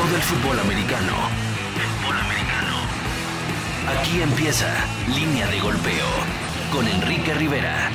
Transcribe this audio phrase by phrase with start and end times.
[0.00, 1.12] todo el fútbol americano.
[3.86, 4.66] Aquí empieza
[5.14, 6.06] Línea de Golpeo
[6.72, 7.90] con Enrique Rivera.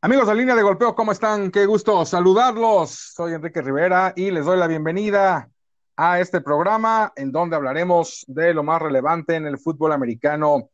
[0.00, 1.52] Amigos de Línea de Golpeo, ¿cómo están?
[1.52, 3.12] Qué gusto saludarlos.
[3.14, 5.48] Soy Enrique Rivera y les doy la bienvenida
[5.96, 10.70] a este programa en donde hablaremos de lo más relevante en el fútbol americano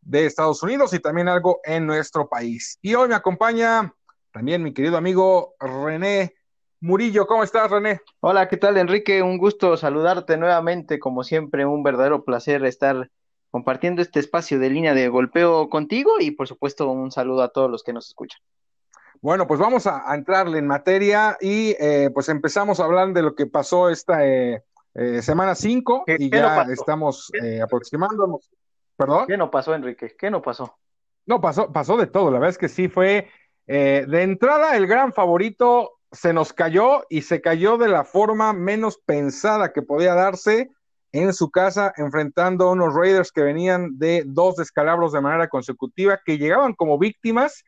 [0.00, 2.78] de Estados Unidos y también algo en nuestro país.
[2.82, 3.92] Y hoy me acompaña
[4.30, 6.35] también mi querido amigo René
[6.86, 7.26] Murillo.
[7.26, 8.00] ¿Cómo estás, René?
[8.20, 9.20] Hola, ¿qué tal, Enrique?
[9.20, 11.00] Un gusto saludarte nuevamente.
[11.00, 13.10] Como siempre, un verdadero placer estar
[13.50, 17.68] compartiendo este espacio de línea de golpeo contigo y, por supuesto, un saludo a todos
[17.68, 18.40] los que nos escuchan.
[19.20, 23.34] Bueno, pues vamos a, entrarle en materia y eh, pues empezamos a hablar de lo
[23.34, 24.62] que pasó esta eh,
[24.94, 27.32] eh, semana 5 y ya estamos
[27.64, 28.48] aproximándonos.
[28.96, 29.26] ¿Perdón?
[29.26, 30.14] ¿Qué no pasó, Enrique?
[30.16, 30.78] ¿Qué no pasó?
[31.26, 32.30] No, pasó, pasó de todo.
[32.30, 33.28] La verdad es que sí fue
[33.66, 38.98] de entrada el gran favorito se nos cayó y se cayó de la forma menos
[39.04, 40.70] pensada que podía darse
[41.12, 46.20] en su casa, enfrentando a unos Raiders que venían de dos descalabros de manera consecutiva,
[46.24, 47.64] que llegaban como víctimas.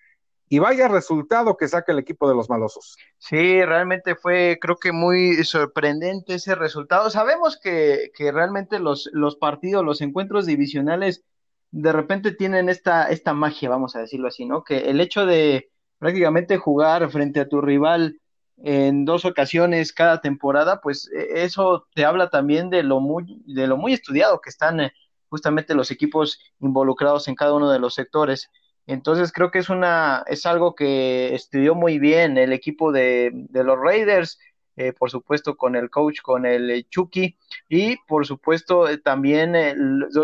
[0.50, 2.96] Y vaya resultado que saca el equipo de los malosos.
[3.18, 7.10] Sí, realmente fue, creo que muy sorprendente ese resultado.
[7.10, 11.22] Sabemos que, que realmente los, los partidos, los encuentros divisionales,
[11.70, 14.64] de repente tienen esta, esta magia, vamos a decirlo así, ¿no?
[14.64, 18.18] Que el hecho de prácticamente jugar frente a tu rival
[18.62, 23.66] en dos ocasiones cada temporada, pues e, eso te habla también de lo muy, de
[23.66, 24.92] lo muy estudiado que están eh,
[25.28, 28.50] justamente los equipos involucrados en cada uno de los sectores.
[28.86, 33.64] Entonces creo que es una, es algo que estudió muy bien el equipo de, de
[33.64, 34.38] los Raiders,
[34.76, 37.36] eh, por supuesto con el coach, con el Chucky,
[37.68, 39.54] y por supuesto eh, también,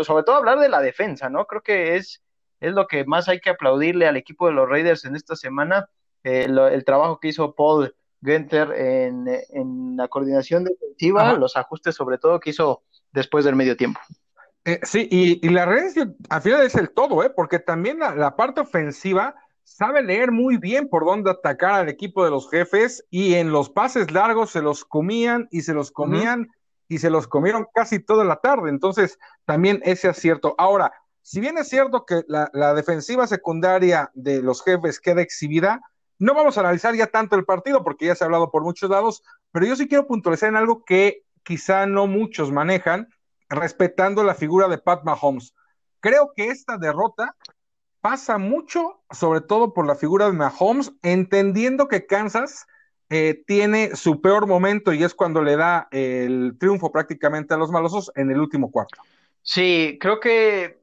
[0.01, 1.45] sobre todo hablar de la defensa, ¿no?
[1.45, 2.23] Creo que es,
[2.59, 5.89] es lo que más hay que aplaudirle al equipo de los Raiders en esta semana,
[6.23, 7.93] el trabajo que hizo Paul
[8.25, 13.99] Genter en, la coordinación defensiva, los ajustes sobre todo que hizo después del medio tiempo.
[14.65, 15.93] Eh, sí, y, la red
[16.29, 17.29] al final es el todo, ¿eh?
[17.29, 22.31] porque también la, parte ofensiva sabe leer muy bien por dónde atacar al equipo de
[22.31, 26.49] los jefes y en los pases largos se los comían y se los comían
[26.87, 28.69] y se los comieron casi toda la tarde.
[28.69, 30.55] Entonces, también ese acierto.
[30.57, 30.91] Ahora,
[31.21, 35.81] si bien es cierto que la, la defensiva secundaria de los jefes queda exhibida,
[36.19, 38.89] no vamos a analizar ya tanto el partido porque ya se ha hablado por muchos
[38.89, 43.09] lados, pero yo sí quiero puntualizar en algo que quizá no muchos manejan,
[43.49, 45.53] respetando la figura de Pat Mahomes.
[45.99, 47.35] Creo que esta derrota
[48.01, 52.65] pasa mucho, sobre todo por la figura de Mahomes, entendiendo que Kansas
[53.09, 57.71] eh, tiene su peor momento y es cuando le da el triunfo prácticamente a los
[57.71, 59.01] malosos en el último cuarto.
[59.43, 60.79] Sí, creo que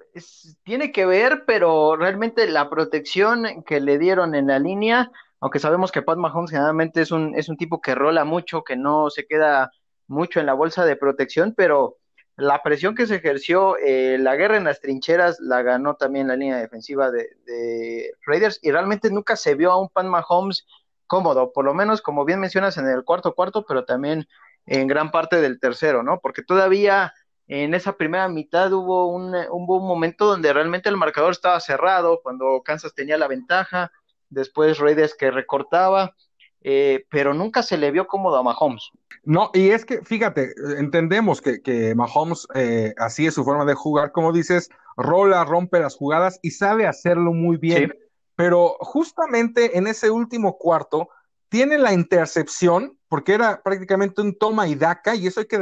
[0.63, 5.93] tiene que ver, pero realmente la protección que le dieron en la línea, aunque sabemos
[5.93, 9.27] que Pat Mahomes generalmente es un, es un tipo que rola mucho, que no se
[9.27, 9.73] queda
[10.07, 11.99] mucho en la bolsa de protección, pero
[12.37, 16.37] la presión que se ejerció, eh, la guerra en las trincheras, la ganó también la
[16.37, 20.67] línea defensiva de, de, Raiders y realmente nunca se vio a un Pat Mahomes
[21.07, 24.27] cómodo, por lo menos como bien mencionas en el cuarto cuarto, pero también
[24.67, 26.21] en gran parte del tercero, ¿no?
[26.21, 27.13] Porque todavía
[27.49, 32.63] en esa primera mitad hubo un, un, momento donde realmente el marcador estaba cerrado, cuando
[32.65, 33.91] Kansas tenía la ventaja,
[34.31, 36.15] después Raiders que recortaba,
[36.63, 38.91] eh, pero nunca se le vio cómodo a Mahomes.
[39.25, 43.75] No, y es que, fíjate, entendemos que, que Mahomes eh, así es su forma de
[43.75, 47.95] jugar, como dices, rola, rompe las jugadas y sabe hacerlo muy bien,
[48.37, 51.09] pero justamente en ese último cuarto
[51.53, 55.57] tiene la intercepción porque era prácticamente un toma y daca, y eso hay que,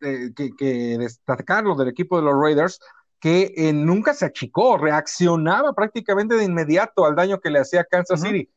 [0.00, 2.80] eh, que, destacarlo del equipo de los Raiders,
[3.20, 8.22] que eh, nunca se achicó, reaccionaba prácticamente de inmediato al daño que le hacía Kansas
[8.22, 8.48] City.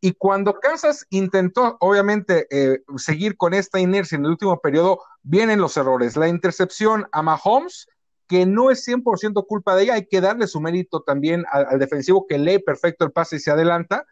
[0.00, 5.60] Y cuando Kansas intentó, obviamente, eh, seguir con esta inercia en el último periodo, vienen
[5.60, 6.16] los errores.
[6.16, 7.86] La intercepción a Mahomes,
[8.26, 12.26] que no es 100% culpa de ella, hay que darle su mérito también al defensivo
[12.26, 14.04] que lee perfecto el pase y se adelanta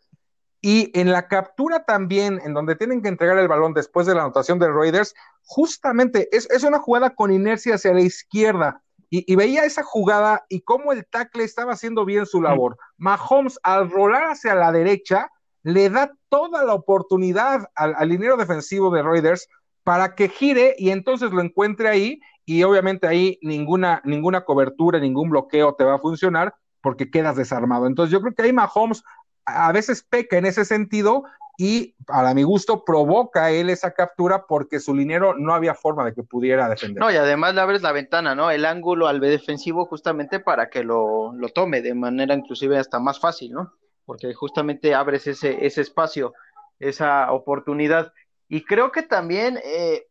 [0.65, 4.23] y en la captura también, en donde tienen que entregar el balón después de la
[4.23, 5.13] anotación de Raiders,
[5.43, 8.81] justamente es, una jugada con inercia hacia la izquierda.
[9.11, 12.79] Y, veía esa jugada y cómo el tackle estaba haciendo bien su labor.
[12.97, 15.29] Mahomes, al rolar hacia la derecha,
[15.65, 18.09] le da toda la oportunidad al, al
[18.39, 19.49] defensivo de Raiders
[19.85, 22.21] para que gire y entonces lo encuentre ahí.
[22.47, 27.87] Y obviamente ahí ninguna, ninguna cobertura, ningún bloqueo te va a funcionar porque quedas desarmado.
[27.87, 29.03] Entonces yo creo que ahí Mahomes
[29.45, 31.25] a veces peca en ese sentido
[31.59, 36.15] y para mi gusto provoca él esa captura porque su linero no había forma de
[36.15, 37.01] que pudiera defender.
[37.01, 38.51] No, y además le abres la ventana, ¿no?
[38.51, 43.21] El ángulo al defensivo justamente para que lo, lo tome de manera inclusive hasta más
[43.21, 43.73] fácil, ¿no?
[44.07, 46.33] Porque justamente abres ese, ese espacio,
[46.79, 48.13] esa oportunidad.
[48.49, 50.09] Y creo que también, eh,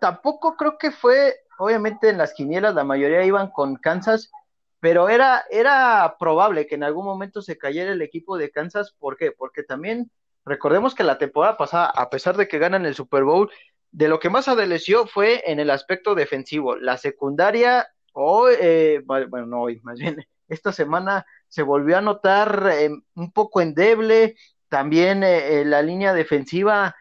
[0.00, 4.30] tampoco creo que fue, obviamente en las quinielas la mayoría iban con Kansas,
[4.84, 8.94] pero era, era probable que en algún momento se cayera el equipo de Kansas.
[8.98, 9.32] ¿Por qué?
[9.32, 10.10] Porque también
[10.44, 13.50] recordemos que la temporada pasada, a pesar de que ganan el Super Bowl,
[13.92, 16.76] de lo que más adelanció fue en el aspecto defensivo.
[16.76, 22.68] La secundaria, hoy, eh, bueno, no hoy, más bien, esta semana se volvió a notar
[22.74, 24.36] eh, un poco endeble.
[24.68, 26.94] También eh, la línea defensiva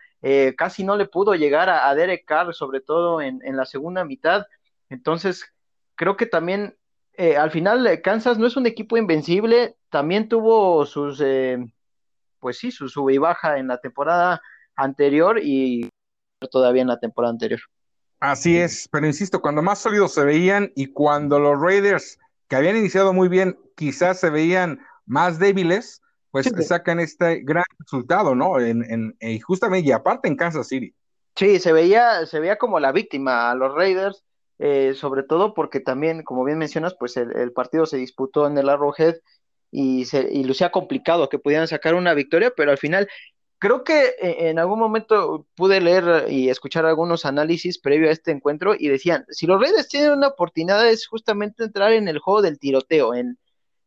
[0.56, 4.46] casi no le pudo llegar a, Derek Carr, sobre todo en, en, la segunda mitad.
[4.88, 5.54] Entonces,
[5.96, 6.78] creo que también
[7.18, 11.24] al final Kansas no es un equipo invencible, también tuvo sus,
[12.40, 14.42] pues sí, su sube y baja en la temporada
[14.76, 15.90] anterior y
[16.52, 17.60] todavía en la temporada anterior.
[18.20, 22.18] Así es, pero insisto, cuando más sólidos se veían y cuando los Raiders,
[22.48, 26.02] que habían iniciado muy bien, quizás se veían más débiles,
[26.32, 28.60] pues sacan este gran resultado, ¿no?
[28.60, 30.96] En, en, en, justamente, y aparte en Kansas City.
[31.36, 34.24] Sí, se veía, se veía como la víctima a los Raiders,
[34.60, 38.70] eh, sobre todo porque también, como bien mencionas, pues el, partido se disputó en el
[38.70, 39.16] Arrowhead
[39.72, 43.08] y, se, y lucía complicado que pudieran sacar una victoria, pero al final
[43.64, 48.32] Creo que eh, en algún momento pude leer y escuchar algunos análisis previo a este
[48.32, 52.42] encuentro y decían, si los Raiders tienen una oportunidad es justamente entrar en el juego
[52.42, 53.38] del tiroteo, en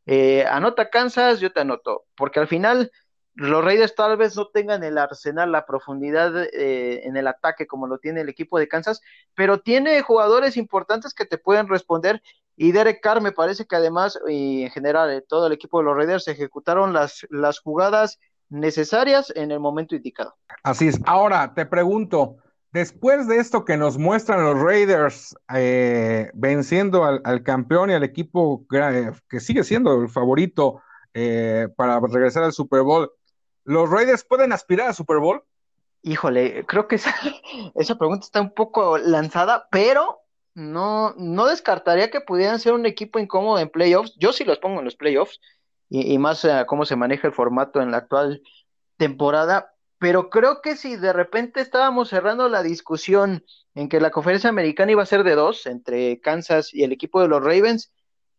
[0.07, 2.91] eh, anota Kansas, yo te anoto, porque al final
[3.37, 7.87] los Raiders tal vez no tengan el arsenal, la profundidad eh, en el ataque como
[7.87, 9.03] lo tiene el equipo de Kansas,
[9.35, 12.23] pero tiene jugadores importantes que te pueden responder
[12.57, 15.97] y Derek Carr me parece que además y en general todo el equipo de los
[15.97, 18.19] Raiders ejecutaron las, las jugadas
[18.49, 20.35] necesarias en el momento indicado.
[20.63, 20.99] Así es.
[21.05, 22.37] Ahora te pregunto,
[22.73, 28.65] después de esto que nos muestran los Raiders eh, venciendo al, campeón y al equipo
[29.29, 30.81] que sigue siendo el favorito
[31.13, 33.11] eh, para regresar al Super Bowl,
[33.67, 35.45] ¿los Raiders pueden aspirar al Super Bowl?
[36.03, 37.15] Híjole, creo que esa,
[37.75, 40.21] esa pregunta está un poco lanzada, pero
[40.55, 44.15] no, no descartaría que pudieran ser un equipo incómodo en playoffs.
[44.17, 45.41] Yo sí los pongo en los playoffs
[45.91, 48.43] y, más uh, cómo se maneja el formato en la actual
[48.97, 49.75] temporada.
[49.99, 54.93] Pero creo que si de repente estábamos cerrando la discusión en que la conferencia americana
[54.93, 57.93] iba a ser de dos, entre Kansas y el equipo de los Ravens,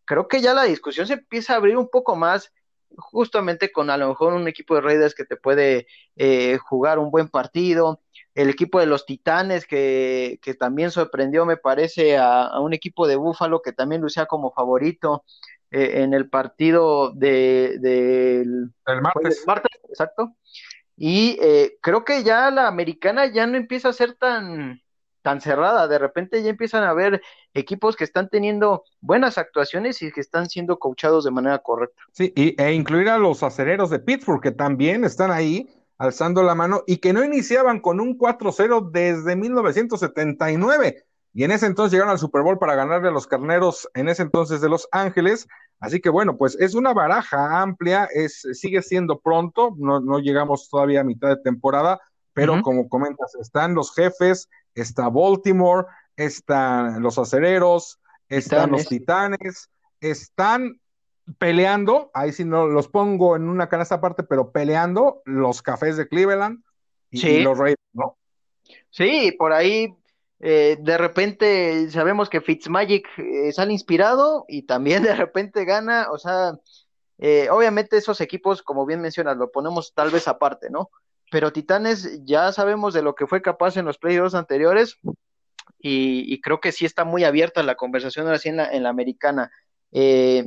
[0.05, 2.51] creo que ya la discusión se empieza a abrir un poco más,
[2.95, 7.11] justamente con a lo mejor un equipo de Raiders que te puede eh, jugar un
[7.11, 8.01] buen partido,
[8.35, 13.07] el equipo de los Titanes que, que también sorprendió, me parece, a, a, un equipo
[13.07, 15.23] de Búfalo que también lucía como favorito.
[15.69, 19.43] Eh, en el partido de, del martes.
[19.45, 19.71] martes.
[19.89, 20.33] Exacto.
[20.95, 24.81] Y eh, creo que ya la americana ya no empieza a ser tan,
[25.27, 25.89] tan cerrada.
[25.89, 27.21] De repente ya empiezan a haber
[27.53, 32.01] equipos que están teniendo buenas actuaciones y que están siendo coachados de manera correcta.
[32.13, 36.55] Sí, y, e incluir a los acereros de Pittsburgh, que también están ahí alzando la
[36.55, 41.03] mano y que no iniciaban con un 4-0 desde 1979
[41.33, 44.23] y en ese entonces llegaron al Super Bowl para ganarle a los carneros en ese
[44.23, 45.45] entonces de Los Ángeles.
[45.81, 50.69] Así que bueno, pues es una baraja amplia, es, sigue siendo pronto, no, no llegamos
[50.69, 51.99] todavía a mitad de temporada,
[52.31, 54.47] pero como comentas, están los jefes,
[54.81, 59.69] está Baltimore, están los acereros, están los titanes,
[59.99, 60.79] están
[61.37, 66.07] peleando, ahí sí no los pongo en una canasta aparte, pero peleando los cafés de
[66.07, 66.63] Cleveland
[67.11, 68.17] y, los Raiders, ¿no?
[68.89, 69.93] Sí, por ahí
[70.39, 76.17] eh, de repente sabemos que Fitzmagic eh, sale inspirado y también de repente gana, o
[76.17, 76.53] sea,
[77.17, 80.89] eh, obviamente esos equipos, como bien mencionas, lo ponemos tal vez aparte, ¿no?
[81.31, 84.97] Pero Titanes ya sabemos de lo que fue capaz en los playoffs anteriores
[85.79, 88.89] y, creo que sí está muy abierta la conversación ahora sí en la, en la
[88.89, 89.51] americana,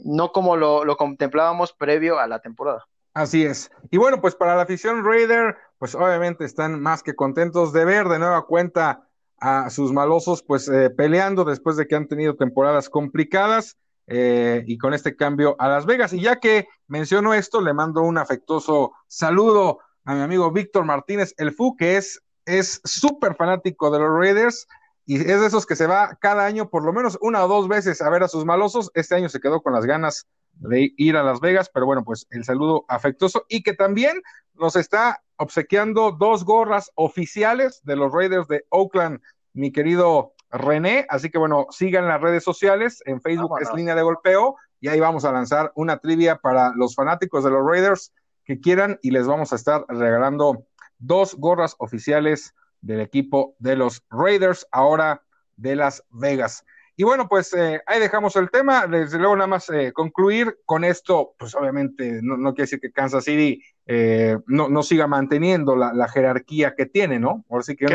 [0.04, 2.84] no como lo, lo contemplábamos previo a la temporada.
[3.14, 3.70] Así es.
[3.90, 8.08] Y bueno, pues para la afición Raider, pues obviamente están más que contentos de ver
[8.08, 9.08] de nueva cuenta
[9.40, 14.76] a sus malosos pues eh, peleando después de que han tenido temporadas complicadas eh, y
[14.76, 16.12] con este cambio a Las Vegas.
[16.12, 21.34] Y ya que menciono esto, le mando un afectuoso saludo a mi amigo Víctor Martínez,
[21.36, 24.66] el FU, que es es súper fanático de los Raiders
[25.06, 27.68] y es de esos que se va cada año por lo menos una o dos
[27.68, 28.90] veces a ver a sus malosos.
[28.94, 32.26] Este año se quedó con las ganas de ir a Las Vegas, pero bueno, pues
[32.30, 34.20] el saludo afectuoso y que también
[34.54, 39.20] nos está obsequiando dos gorras oficiales de los Raiders de Oakland,
[39.52, 41.06] mi querido René.
[41.08, 45.00] Así que bueno, sigan las redes sociales, en Facebook es línea de golpeo y ahí
[45.00, 48.12] vamos a lanzar una trivia para los fanáticos de los Raiders
[48.50, 50.66] que quieran y les vamos a estar regalando
[50.98, 55.22] dos gorras oficiales del equipo de los Raiders, ahora
[55.56, 56.64] de Las Vegas.
[56.96, 58.88] Y bueno, pues eh, ahí dejamos el tema.
[58.88, 63.22] Desde luego, nada más eh, concluir con esto, pues obviamente no, quiere decir que Kansas
[63.22, 67.44] City eh, no, no, siga manteniendo la, jerarquía que tiene, ¿no?
[67.48, 67.86] Ahora sí que,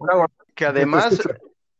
[0.00, 1.22] una, Que además,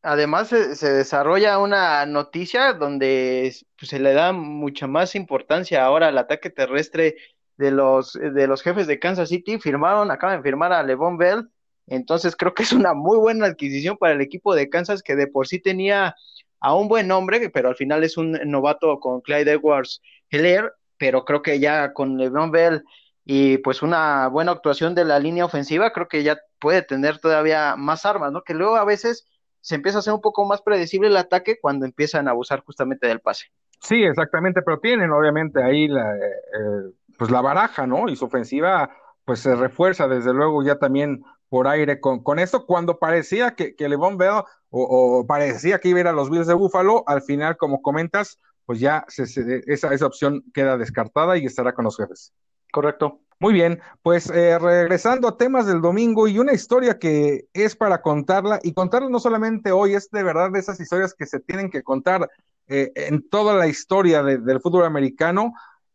[0.01, 6.19] además se, desarrolla una noticia donde pues, se le da mucha más importancia ahora al
[6.19, 7.17] ataque terrestre
[7.57, 9.59] de los, de los jefes de Kansas City.
[9.59, 11.49] Firmaron, acaban de firmar a Levon Bell.
[11.87, 15.27] Entonces creo que es una muy buena adquisición para el equipo de Kansas que de
[15.27, 16.15] por sí tenía
[16.61, 21.25] a un buen nombre, pero al final es un novato con Clyde Edwards Heller, pero
[21.25, 22.85] creo que ya con Levon Bell
[23.25, 27.77] y pues una buena actuación de la línea ofensiva, creo que ya puede tener todavía
[27.77, 28.43] más armas, ¿no?
[28.43, 29.27] Que luego a veces
[29.61, 33.07] se empieza a hacer un poco más predecible el ataque cuando empiezan a abusar justamente
[33.07, 33.47] del pase.
[33.81, 38.09] Sí, exactamente, pero tienen obviamente ahí la, eh, eh, pues la baraja, ¿no?
[38.09, 38.91] Y su ofensiva
[39.25, 43.77] pues se refuerza desde luego ya también por aire con, con esto, cuando parecía que,
[43.77, 47.23] que Levon Bell o, parecía que iba a ir a los Bills de Búfalo, al
[47.23, 52.33] final, como comentas, pues ya esa, esa opción queda descartada y estará con los jefes.
[52.73, 53.21] Correcto.
[53.39, 58.03] Muy bien, pues eh, regresando a temas del domingo y una historia que es para
[58.03, 61.71] contarla y contarla no solamente hoy, es de verdad de esas historias que se tienen
[61.71, 62.29] que contar
[62.67, 65.53] eh, en toda la historia del fútbol americano,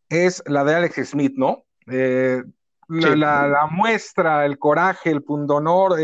[0.10, 1.66] es la de Alex Smith, ¿no?
[1.88, 2.44] Eh,
[2.90, 5.96] la, la, muestra, el coraje, el pundonor,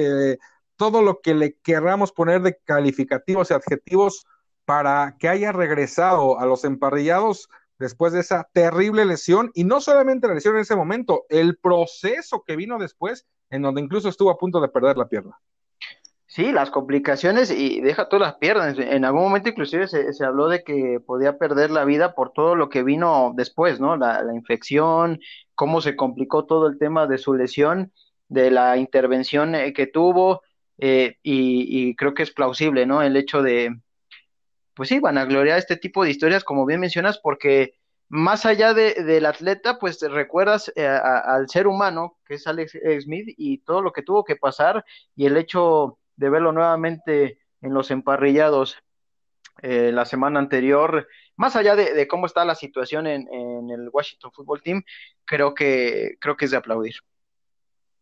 [0.75, 4.25] todo lo que le querramos poner de calificativos y adjetivos
[4.65, 10.27] para que haya regresado a los emparrillados después de esa terrible lesión y no solamente
[10.27, 14.37] la lesión en ese momento, el proceso que vino después en donde incluso estuvo a
[14.37, 15.39] punto de perder la pierna.
[16.33, 18.75] Sí, las complicaciones y deja todas las piernas.
[18.79, 22.69] En algún momento inclusive se, habló de que podía perder la vida por todo lo
[22.69, 23.97] que vino después, ¿no?
[23.97, 25.19] La, la infección,
[25.53, 27.93] cómo se complicó todo el tema de su lesión,
[28.29, 30.41] de la intervención eh, que tuvo,
[30.79, 33.03] eh, y, creo que es plausible, ¿no?
[33.03, 33.79] El hecho de,
[34.73, 37.75] pues sí, van a gloriar este tipo de historias, como bien mencionas, porque
[38.09, 43.35] más allá de, del atleta, pues recuerdas eh, al ser humano, que es Alex Smith,
[43.37, 44.83] y todo lo que tuvo que pasar,
[45.15, 48.77] y el hecho de verlo nuevamente en los emparrillados
[49.61, 53.27] eh, la semana anterior, más allá de, cómo está la situación en,
[53.69, 54.83] el Washington Football Team,
[55.25, 56.95] creo que, creo que es de aplaudir.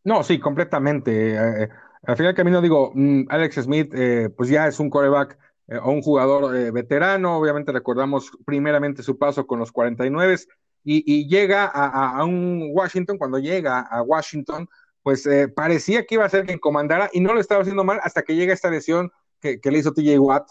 [0.04, 1.70] No, sí, completamente.
[2.04, 5.38] Al final del camino digo, mm, Alex Smith, eh, pues ya es un coreback
[5.68, 10.38] eh, o un jugador eh, veterano, obviamente recordamos primeramente su paso con los 49
[10.84, 14.68] y, y llega a, un Washington, cuando llega a Washington,
[15.04, 18.22] pues parecía que iba a ser quien comandara y no lo estaba haciendo mal hasta
[18.24, 20.48] que llega esta lesión que, le hizo TJ Watt,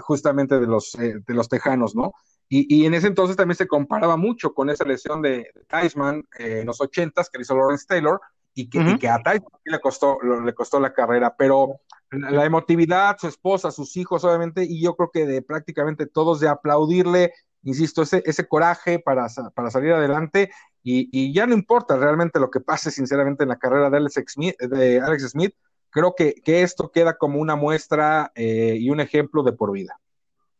[0.00, 2.12] justamente de los, de los Tejanos, ¿no?
[2.50, 6.80] Y, en ese entonces también se comparaba mucho con esa lesión de, Tyson en los
[6.80, 8.20] 80 que le hizo Lawrence Taylor,
[8.54, 13.70] y que, a Tyson le costó, le costó la carrera, pero la emotividad, su esposa,
[13.70, 17.32] sus hijos, obviamente, y yo creo que de prácticamente todos de aplaudirle,
[17.62, 20.50] insisto, ese, ese coraje para, para salir adelante,
[20.82, 24.54] y, ya no importa realmente lo que pase, sinceramente, en la carrera de Alex Smith,
[24.60, 25.54] Alex Smith
[25.90, 29.98] creo que, que esto queda como una muestra eh, y un ejemplo de por vida.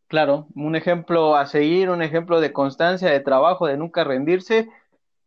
[0.09, 4.69] Claro, un ejemplo a seguir, un ejemplo de constancia, de trabajo, de nunca rendirse,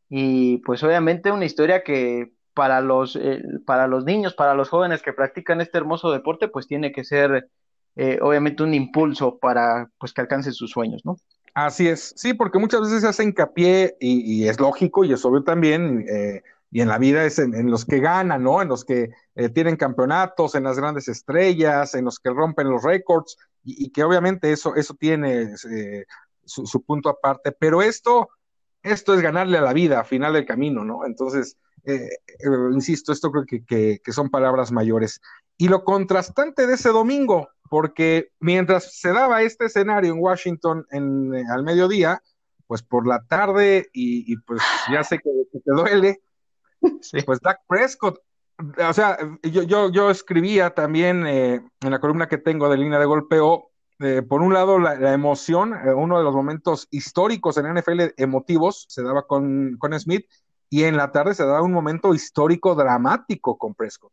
[0.10, 5.02] y pues obviamente una historia que para los, eh, para los niños, para los jóvenes
[5.02, 7.50] que practican este hermoso deporte, pues tiene que ser
[7.96, 11.18] eh, obviamente un impulso para pues que alcancen sus sueños, ¿no?
[11.54, 15.44] Así es, sí, porque muchas veces se hace hincapié y, es lógico y es obvio
[15.44, 18.62] también, eh, y en la vida es en, los que ganan, ¿no?
[18.62, 19.10] En los que
[19.54, 24.54] tienen campeonatos, en las grandes estrellas, en los que rompen los récords, y, que obviamente
[24.54, 25.58] eso, eso tiene
[26.46, 28.30] su, su, punto aparte, pero esto,
[28.82, 31.06] esto es ganarle a la vida a final del camino, ¿no?
[31.06, 35.22] Entonces, eh, eh, insisto, esto creo que, son palabras mayores.
[35.58, 41.34] Y lo contrastante de ese domingo, porque mientras se daba este escenario en Washington en,
[41.34, 42.22] eh, al mediodía,
[42.68, 44.62] pues por la tarde, y, pues
[44.92, 46.22] ya sé que, te duele,
[47.26, 48.20] pues Dak Prescott,
[48.78, 53.06] o sea, yo, yo, yo escribía también en la columna que tengo de línea de
[53.06, 53.72] golpeo,
[54.28, 59.26] por un lado, la, emoción, uno de los momentos históricos en NFL emotivos se daba
[59.28, 60.26] con, con Smith,
[60.70, 64.12] y en la tarde se da un momento histórico dramático con Prescott.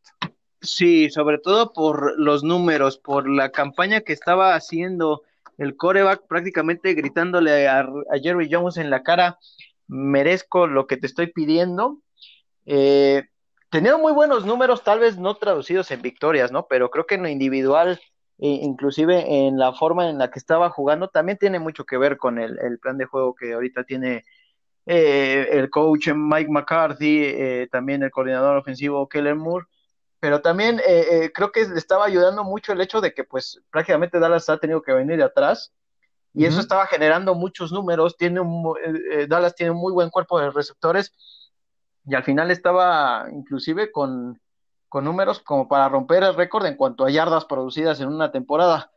[0.61, 5.23] Sí, sobre todo por los números, por la campaña que estaba haciendo
[5.57, 7.87] el coreback prácticamente gritándole a,
[8.23, 9.38] Jerry Jones en la cara,
[9.87, 11.99] merezco lo que te estoy pidiendo.
[12.67, 13.25] Eh,
[13.71, 16.67] tenía muy buenos números, tal vez no traducidos en victorias, ¿no?
[16.69, 18.00] Pero creo que en lo individual,
[18.38, 22.19] e inclusive en la forma en la que estaba jugando, también tiene mucho que ver
[22.19, 24.25] con el, el plan de juego que ahorita tiene
[24.91, 29.67] eh, el coach Mike McCarthy, eh, también el coordinador ofensivo Kellen Moore,
[30.21, 34.19] pero también eh, creo que le estaba ayudando mucho el hecho de que pues prácticamente
[34.19, 35.73] Dallas ha tenido que venir de atrás
[36.35, 38.75] y eso estaba generando muchos números, tiene un,
[39.29, 41.13] Dallas tiene un muy buen cuerpo de receptores
[42.07, 44.41] y al final estaba inclusive con,
[44.89, 48.91] con números como para romper el récord en cuanto a yardas producidas en una temporada.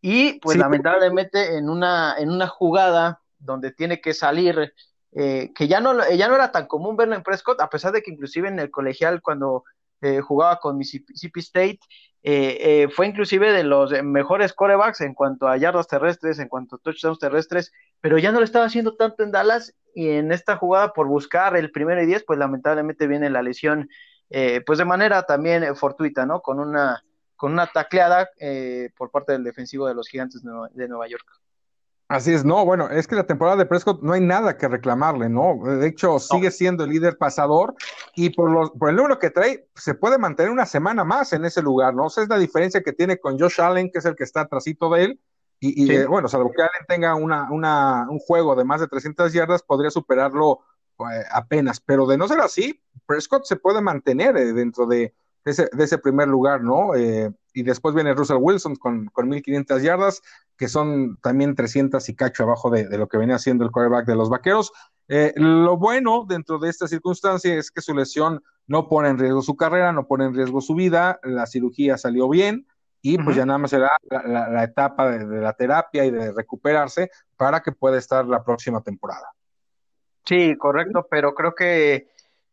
[0.00, 4.74] Y pues lamentablemente en una, en una jugada donde tiene que salir,
[5.12, 8.02] eh, que ya no, ya no era tan común verlo en Prescott, a pesar de
[8.02, 9.64] que inclusive en el colegial cuando
[10.00, 11.80] eh, jugaba con Mississippi State,
[12.22, 16.78] eh, fue inclusive de los mejores corebacks en cuanto a yardas terrestres, en cuanto a
[16.78, 20.92] touchdowns terrestres, pero ya no lo estaba haciendo tanto en Dallas y en esta jugada
[20.92, 23.88] por buscar el primero y diez, pues lamentablemente viene la lesión,
[24.28, 26.42] pues de manera también fortuita, ¿no?
[26.42, 27.02] Con una
[27.38, 31.24] con una tacleada eh, por parte del defensivo de los Gigantes de Nueva, York.
[32.08, 35.28] Así es, no, bueno, es que la temporada de Prescott no hay nada que reclamarle,
[35.28, 35.60] ¿no?
[35.62, 37.74] De hecho, sigue siendo el líder pasador
[38.14, 41.44] y por, los, por el número que trae, se puede mantener una semana más en
[41.44, 42.06] ese lugar, ¿no?
[42.06, 44.40] O sea, es la diferencia que tiene con Josh Allen, que es el que está
[44.40, 45.20] atrásito de él,
[45.60, 49.30] y, eh, bueno, salvo que Allen tenga una, una, un juego de más de 300
[49.32, 50.60] yardas, podría superarlo
[51.00, 55.98] eh, apenas, pero de no ser así, Prescott se puede mantener dentro de, de ese,
[55.98, 56.94] primer lugar, ¿no?
[57.58, 60.22] Y después viene Russell Wilson con, con 1500 yardas,
[60.56, 64.14] que son también 300 y cacho abajo de, lo que venía haciendo el quarterback de
[64.14, 64.70] los vaqueros.
[65.08, 69.42] Eh, lo bueno dentro de esta circunstancia es que su lesión no pone en riesgo
[69.42, 72.68] su carrera, no pone en riesgo su vida, la cirugía salió bien
[73.02, 77.60] y pues ya nada más será la, etapa de, la terapia y de recuperarse para
[77.60, 79.32] que pueda estar la próxima temporada.
[80.24, 82.06] Sí, correcto, pero creo que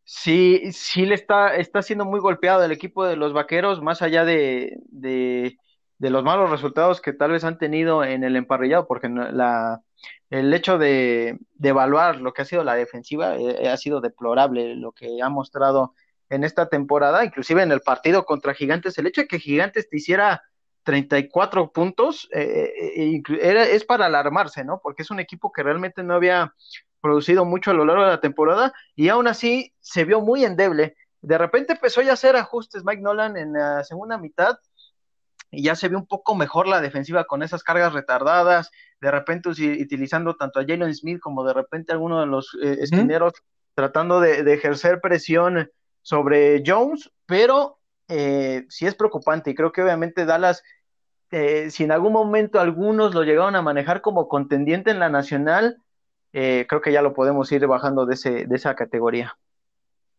[0.06, 4.24] sí, sí le está, está siendo muy golpeado el equipo de los vaqueros, más allá
[4.24, 5.58] de, de,
[6.00, 9.82] los malos resultados que tal vez han tenido en el emparrillado, porque la,
[10.30, 14.76] el hecho de, de evaluar lo que ha sido la defensiva eh, ha sido deplorable
[14.76, 15.96] lo que ha mostrado
[16.30, 19.98] en esta temporada, inclusive en el partido contra Gigantes, el hecho de que Gigantes te
[19.98, 20.44] hiciera
[20.84, 24.80] 34 puntos eh, eh, era, es para alarmarse, ¿no?
[24.82, 26.54] Porque es un equipo que realmente no había
[27.06, 30.98] producido mucho a lo largo de la temporada y aún así se vio muy endeble.
[31.22, 34.58] De repente empezó ya a hacer ajustes Mike Nolan en la segunda mitad
[35.52, 39.50] y ya se vio un poco mejor la defensiva con esas cargas retardadas, de repente
[39.50, 43.34] utilizando tanto a Jalen Smith como de repente alguno de los eh, esquineros
[43.76, 45.70] tratando de, ejercer presión
[46.02, 50.64] sobre Jones, pero eh, sí es preocupante y creo que obviamente Dallas,
[51.30, 55.84] eh, si en algún momento algunos lo llegaron a manejar como contendiente en la nacional,
[56.38, 59.38] eh, creo que ya lo podemos ir bajando de, ese, de esa categoría.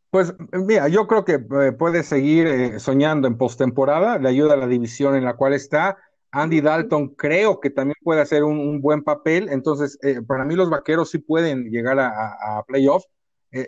[0.08, 4.56] Pues mira, yo creo que eh, puede seguir eh, soñando en postemporada, le ayuda a
[4.56, 5.98] la división en la cual está.
[6.30, 11.10] Andy Dalton creo que también puede hacer un, buen papel, entonces para mí los vaqueros
[11.10, 13.06] sí pueden llegar a, a, playoffs.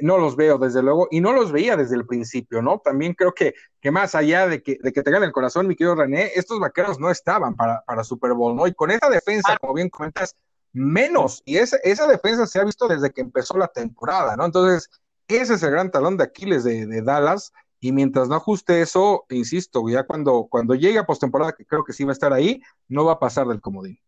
[0.00, 2.78] no los veo desde luego y no los veía desde el principio, ¿no?
[2.78, 5.76] También creo que, que más allá de que, de que te gane el corazón, mi
[5.76, 8.66] querido René, estos vaqueros no estaban para, para Super Bowl, ¿no?
[8.66, 10.34] Y con esa defensa, como bien comentas,
[10.72, 11.42] menos.
[11.44, 14.44] Y esa, esa defensa se ha visto desde que empezó la temporada, ¿no?
[14.44, 14.90] Entonces,
[15.28, 17.52] ese es el gran talón de Aquiles de, Dallas.
[17.80, 21.92] Y mientras no ajuste eso, insisto, ya cuando, cuando llegue a postemporada, que creo que
[21.92, 24.00] sí va a estar ahí, no va a pasar del comodín.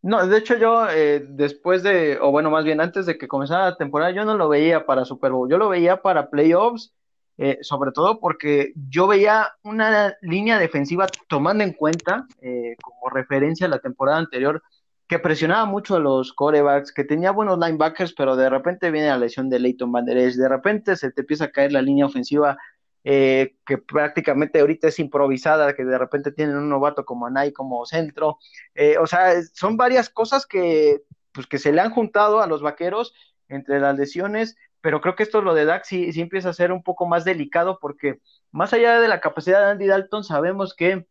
[0.00, 3.70] No, de hecho yo eh, después de, o bueno, más bien antes de que comenzara
[3.70, 6.94] la temporada, yo no lo veía para Super Bowl, yo lo veía para playoffs,
[7.36, 13.66] eh, sobre todo porque yo veía una línea defensiva tomando en cuenta eh, como referencia
[13.66, 14.62] a la temporada anterior
[15.08, 19.16] que presionaba mucho a los corebacks, que tenía buenos linebackers, pero de repente viene la
[19.16, 22.58] lesión de Leighton Van de repente se te empieza a caer la línea ofensiva
[23.04, 27.86] eh, que prácticamente ahorita es improvisada, que de repente tienen un novato como Anay como
[27.86, 28.38] centro,
[28.74, 31.00] eh, o sea, son varias cosas que,
[31.32, 33.14] pues, que se le han juntado a los vaqueros
[33.48, 36.70] entre las lesiones, pero creo que esto lo de Dax sí, sí empieza a ser
[36.70, 38.20] un poco más delicado porque
[38.52, 41.06] más allá de la capacidad de Andy Dalton, sabemos que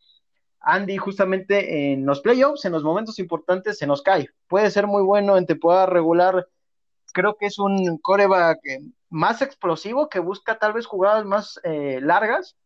[0.68, 4.30] Andy justamente en los playoffs, en los momentos importantes, se nos cae.
[4.48, 6.46] Puede ser muy bueno en temporada regular.
[7.14, 12.00] Creo que es un coreback eh, más explosivo que busca tal vez jugadas más eh,
[12.02, 12.58] largas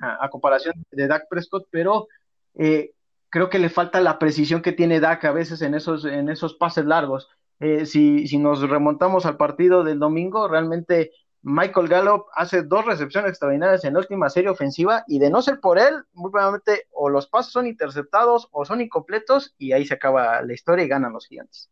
[0.00, 2.06] a, comparación de Dak Prescott, pero
[2.54, 2.92] eh,
[3.28, 6.54] creo que le falta la precisión que tiene Dak a veces en esos, en esos
[6.54, 7.28] pases largos.
[7.84, 11.10] si, si nos remontamos al partido del domingo, realmente
[11.42, 15.60] Michael Gallup hace dos recepciones extraordinarias en la última serie ofensiva y de no ser
[15.60, 19.94] por él, muy probablemente o los pasos son interceptados o son incompletos y ahí se
[19.94, 21.70] acaba la historia y ganan los gigantes.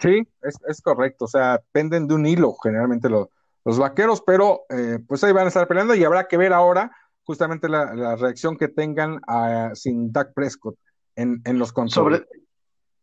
[0.00, 5.24] Sí, es, correcto, o sea, penden de un hilo generalmente los vaqueros, pero eh, pues
[5.24, 6.90] ahí van a estar peleando y habrá que ver ahora
[7.22, 10.76] justamente la, reacción que tengan a, sin Dak Prescott
[11.16, 12.20] en, los controles.
[12.20, 12.42] Sobre,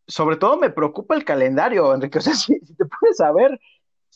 [0.07, 3.59] sobre todo me preocupa el calendario, Enrique, o sea, si, si te puedes saber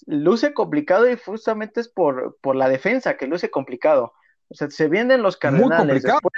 [0.05, 4.13] luce complicado y justamente es por, por la defensa que luce complicado.
[4.49, 6.33] O sea, se vienen los Cardenales, después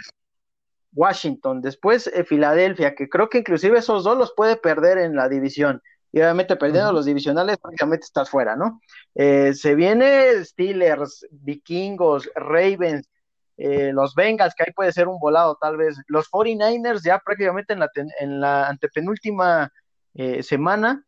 [0.93, 5.29] Washington, después eh, Filadelfia, que creo que inclusive esos dos los puede perder en la
[5.29, 5.81] división.
[6.11, 8.81] Y obviamente perdiendo los divisionales, prácticamente estás fuera, ¿no?
[9.13, 13.07] Eh, se viene Steelers, Vikingos, Ravens.
[13.57, 17.73] eh, los Bengals, que ahí puede ser un volado tal vez, los 49ers ya prácticamente
[17.73, 17.89] en la,
[18.19, 19.71] en la antepenúltima
[20.41, 21.05] semana,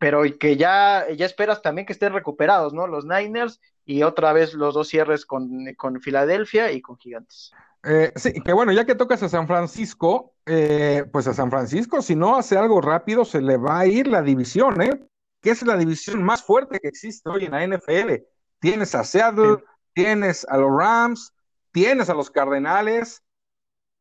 [0.00, 2.86] pero que ya, ya esperas también que estén recuperados, ¿no?
[2.86, 7.52] Los Niners y otra vez los dos cierres con, con Filadelfia y con Gigantes.
[7.82, 12.00] Eh, sí, que bueno, ya que tocas a San Francisco, eh, pues a San Francisco,
[12.00, 15.06] si no hace algo rápido, se le va a ir la división, ¿eh?
[15.42, 18.24] Que es la división más fuerte que existe hoy en la NFL.
[18.58, 19.58] Tienes a Seattle,
[19.92, 21.34] tienes a los Rams,
[21.72, 23.22] tienes a los Cardenales,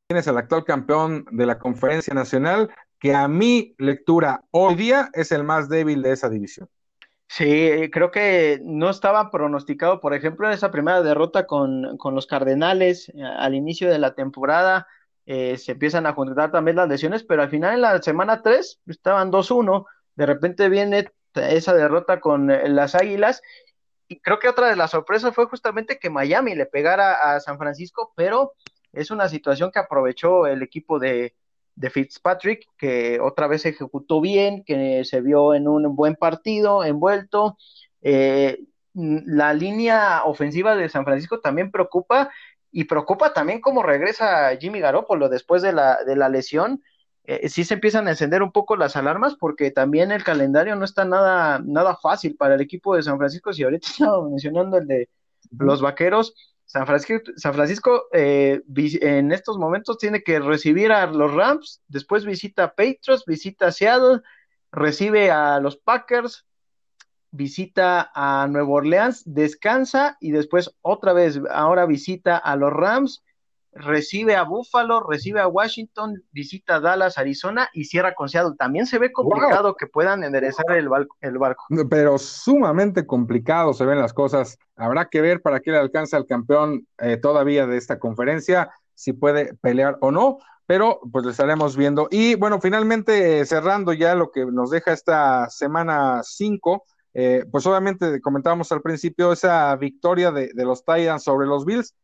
[0.08, 5.32] tienes al actual campeón de la Conferencia Nacional, que a mi lectura hoy día es
[5.32, 6.70] el más débil de esa división.
[7.28, 12.26] Sí, creo que no estaba pronosticado, por ejemplo, en esa primera derrota con, con los
[12.26, 14.88] Cardenales eh, al inicio de la temporada.
[15.28, 18.82] Eh, se empiezan a juntar también las lesiones, pero al final en la semana 3
[18.88, 19.86] estaban 2-1.
[20.16, 23.44] De repente viene esa derrota con eh, las Águilas.
[24.08, 27.60] Y creo que otra de las sorpresas fue justamente que Miami le pegara a San
[27.60, 28.54] Francisco, pero
[28.92, 31.36] es una situación que aprovechó el equipo de,
[31.80, 37.58] de Fitzpatrick, que otra vez ejecutó bien, que se vio en un buen partido, envuelto.
[38.02, 38.60] Eh,
[38.94, 42.32] la línea ofensiva de San Francisco también preocupa
[42.70, 46.84] y preocupa también cómo regresa Jimmy Garoppolo después de la, de la lesión.
[47.24, 50.84] Eh, sí se empiezan a encender un poco las alarmas porque también el calendario no
[50.84, 53.54] está nada, nada fácil para el equipo de San Francisco.
[53.54, 55.10] Si ahorita estaba mencionando el de
[55.58, 56.36] los vaqueros,
[56.70, 62.26] San Francisco, San Francisco eh, en estos momentos tiene que recibir a los Rams, después
[62.26, 64.22] visita a Patriots, visita a Seattle,
[64.72, 66.46] recibe a los Packers,
[67.32, 73.24] visita a Nueva Orleans, descansa y después otra vez, ahora visita a los Rams
[73.72, 78.56] recibe a Buffalo, recibe a Washington, visita a Dallas, Arizona y cierra con Seattle.
[78.58, 80.90] También se ve complicado que puedan enderezar el,
[81.22, 81.66] el, barco.
[81.90, 84.58] Pero sumamente complicado se ven las cosas.
[84.76, 89.14] Habrá que ver para qué le alcanza el campeón eh, todavía de esta conferencia, si
[89.14, 90.40] puede pelear o no.
[90.66, 92.08] Pero pues lo estaremos viendo.
[92.12, 96.84] Y bueno, finalmente cerrando ya lo que nos deja esta semana 5,
[97.16, 101.96] eh, pues obviamente comentábamos al principio esa victoria de, de los Titans sobre los Bills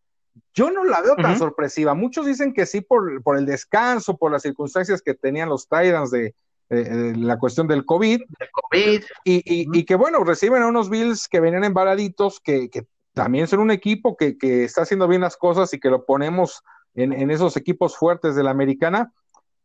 [0.53, 1.93] yo no la veo tan sorpresiva.
[1.93, 6.11] Muchos dicen que sí por, por, el descanso, por las circunstancias que tenían los Titans
[6.11, 6.33] de,
[6.69, 8.21] la cuestión del COVID.
[8.51, 9.03] COVID.
[9.23, 13.59] Y, y, que bueno, reciben a unos Bills que venían embaraditos, que, que también son
[13.59, 17.31] un equipo que, que, está haciendo bien las cosas y que lo ponemos en, en
[17.31, 19.13] esos equipos fuertes de la americana.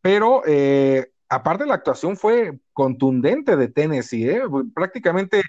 [0.02, 4.42] Pero eh, aparte la actuación fue contundente de Tennessee, ¿eh?
[4.74, 5.42] prácticamente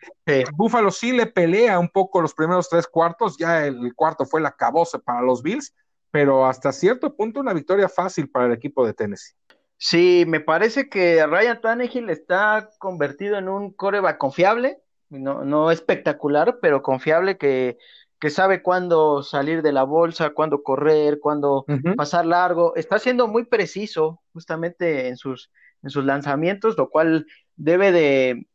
[0.53, 4.51] Buffalo sí le pelea un poco los primeros tres cuartos, ya el cuarto fue la
[4.51, 5.73] cabose para los Bills,
[6.11, 9.33] pero hasta cierto punto una victoria fácil para el equipo de Tennessee.
[9.77, 14.77] Sí, me parece que Ryan Tannehill está convertido en un coreback confiable,
[15.09, 17.79] no, no espectacular, pero confiable que,
[18.19, 21.65] que sabe cuándo salir de la bolsa, cuándo correr, cuándo
[21.97, 22.75] pasar largo.
[22.75, 25.49] Está siendo muy preciso justamente en sus,
[25.83, 28.47] en sus lanzamientos, lo cual debe de,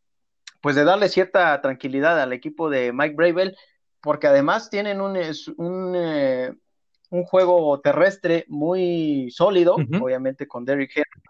[0.61, 3.57] pues de darle cierta tranquilidad al equipo de Mike Bravel,
[4.01, 5.17] porque además tienen un,
[5.57, 6.53] un, eh,
[7.11, 11.23] un juego terrestre muy sólido, obviamente con Derrick Henry,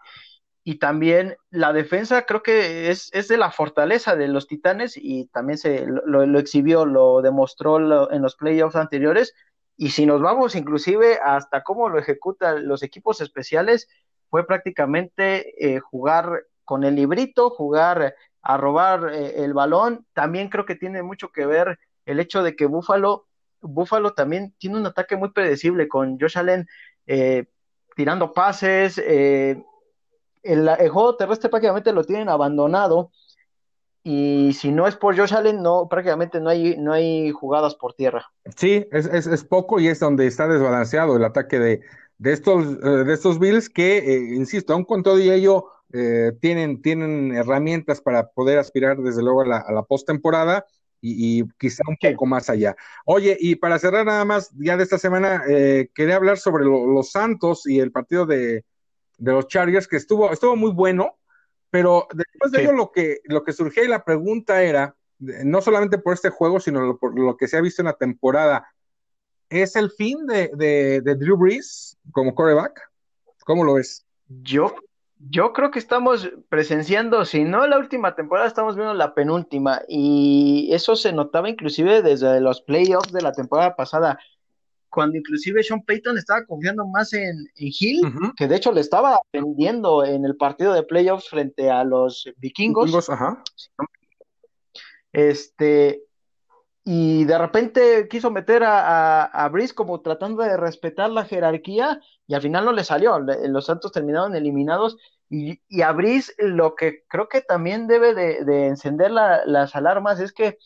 [0.68, 5.26] y también la defensa creo que es, es, de la fortaleza de los Titanes y
[5.26, 9.32] también se lo, exhibió, lo demostró en los playoffs anteriores.
[9.76, 13.88] Y si nos vamos inclusive hasta cómo lo ejecutan los equipos especiales,
[14.36, 20.04] fue prácticamente eh, jugar con el librito, jugar a robar eh, el balón.
[20.12, 23.28] También creo que tiene mucho que ver el hecho de que Buffalo,
[23.62, 26.66] Buffalo también tiene un ataque muy predecible con Josh Allen
[27.06, 27.46] eh,
[27.94, 28.98] tirando pases.
[28.98, 29.64] el,
[30.90, 33.12] juego terrestre prácticamente lo tienen abandonado.
[34.02, 37.94] Y si no es por Josh Allen, no, prácticamente no hay, no hay jugadas por
[37.94, 38.30] tierra.
[38.54, 41.80] Sí, es, es poco y es donde está desbalanceado el ataque de,
[42.18, 46.32] de estos, eh, de estos Bills que, eh, insisto, aún con todo y ello, eh,
[46.40, 50.66] tienen, tienen herramientas para poder aspirar desde luego a la, a la postemporada
[51.00, 52.74] y, y, quizá un poco más allá.
[53.04, 55.44] Oye, y para cerrar nada más, ya de esta semana,
[55.94, 58.64] quería hablar sobre los Santos y el partido de,
[59.18, 61.18] de, los Chargers, que estuvo, estuvo muy bueno,
[61.70, 65.98] pero después de ello lo que, lo que surgía y la pregunta era, no solamente
[65.98, 68.66] por este juego, sino por lo que se ha visto en la temporada,
[69.48, 72.80] ¿Es el fin de, de, Drew Brees como coreback?
[73.44, 74.04] ¿Cómo lo ves?
[74.28, 74.74] Yo,
[75.18, 79.82] yo creo que estamos presenciando, si no la última temporada, estamos viendo la penúltima.
[79.88, 84.18] Y eso se notaba inclusive desde los playoffs de la temporada pasada,
[84.88, 88.00] cuando inclusive Sean Payton estaba confiando más en, Hill,
[88.36, 92.86] que de hecho le estaba vendiendo en el partido de playoffs frente a los vikingos.
[92.86, 93.42] vikingos ajá.
[95.12, 96.05] Este,
[96.88, 102.34] y de repente quiso meter a, a, Brice como tratando de respetar la jerarquía y
[102.34, 103.18] al final no le salió.
[103.18, 104.96] Los Santos terminaron eliminados
[105.28, 110.32] y, y a Brice lo que creo que también debe de, encender las alarmas es
[110.32, 110.58] que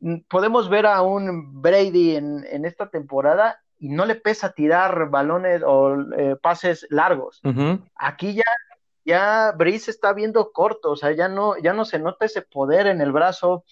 [0.00, 5.08] mm, podemos ver a un Brady en, en, esta temporada y no le pesa tirar
[5.08, 7.40] balones o eh, pases largos.
[7.96, 8.44] Aquí ya
[9.06, 12.86] ya Brice está viendo corto, o sea, ya no, ya no se nota ese poder
[12.86, 13.64] en el brazo,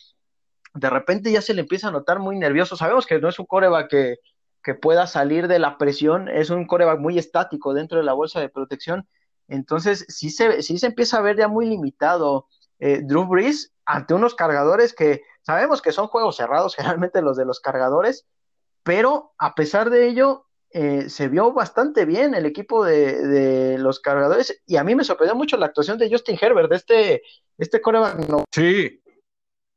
[0.74, 2.76] de repente ya se le empieza a notar muy nervioso.
[2.76, 4.16] Sabemos que no es un coreback que,
[4.62, 8.40] que pueda salir de la presión, es un coreback muy estático dentro de la bolsa
[8.40, 9.08] de protección.
[9.48, 12.46] Entonces, sí se, sí se empieza a ver ya muy limitado
[12.78, 17.44] eh, Drew Brees ante unos cargadores que sabemos que son juegos cerrados, generalmente los de
[17.44, 18.26] los cargadores,
[18.82, 24.00] pero a pesar de ello, eh, se vio bastante bien el equipo de, de, los
[24.00, 27.22] cargadores y a mí me sorprendió mucho la actuación de Justin Herbert, de este,
[27.58, 28.26] este coreback.
[28.28, 28.44] No.
[28.50, 29.01] Sí,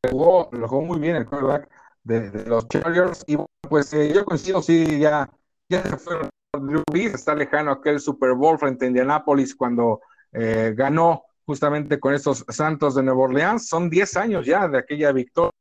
[0.10, 1.70] jugó, lo jugó muy bien el quarterback
[2.04, 3.24] de, los Chargers.
[3.28, 3.38] Y
[3.68, 5.30] pues eh, yo coincido, sí, ya,
[5.70, 10.74] ya se fue Drew Brees, está lejano aquel Super Bowl frente a Indianapolis cuando eh,
[10.76, 13.68] ganó justamente con estos Santos de Nueva Orleans.
[13.68, 15.52] Son 10 años ya de aquella victoria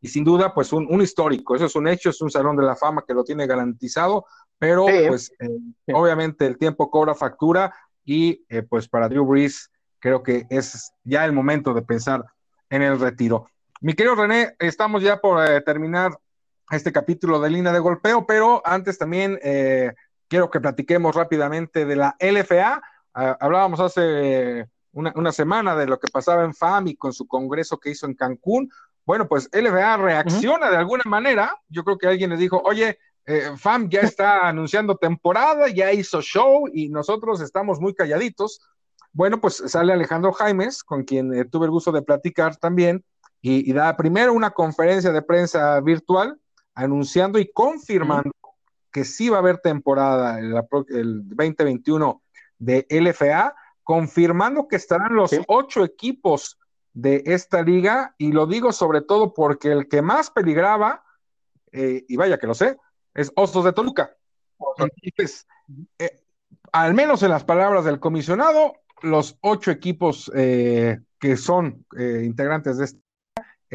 [0.00, 1.56] y sin duda, pues un, un, histórico.
[1.56, 4.26] Eso es un hecho, es un salón de la fama que lo tiene garantizado,
[4.58, 5.48] pero pues eh,
[5.94, 11.32] obviamente el tiempo cobra factura y pues para Drew Brees creo que es ya el
[11.32, 12.22] momento de pensar
[12.68, 13.46] en el retiro.
[13.84, 16.18] Mi querido René, estamos ya por eh, terminar
[16.70, 19.92] este capítulo de línea de golpeo, pero antes también eh,
[20.26, 22.80] quiero que platiquemos rápidamente de la LFA.
[23.12, 27.76] Ah, hablábamos hace una, semana de lo que pasaba en FAM y con su congreso
[27.76, 28.70] que hizo en Cancún.
[29.04, 31.54] Bueno, pues LFA reacciona de alguna manera.
[31.68, 36.22] Yo creo que alguien le dijo, oye, eh, FAM ya está anunciando temporada, ya hizo
[36.22, 38.62] show y nosotros estamos muy calladitos.
[39.12, 43.04] Bueno, pues sale Alejandro Jaimes, con quien tuve el gusto de platicar también,
[43.46, 46.40] y, da primero una conferencia de prensa virtual
[46.74, 48.32] anunciando y confirmando
[48.90, 50.54] que sí va a haber temporada el,
[50.88, 52.22] el 2021
[52.58, 56.58] de LFA, confirmando que estarán los ocho equipos
[56.94, 61.04] de esta liga, y lo digo sobre todo porque el que más peligraba,
[61.70, 62.78] eh, y vaya que lo sé,
[63.12, 64.16] es Osos de Toluca.
[64.78, 65.46] Entonces,
[65.98, 66.22] eh,
[66.72, 72.86] al menos en las palabras del comisionado, los ocho equipos eh, que son integrantes de
[72.86, 73.03] este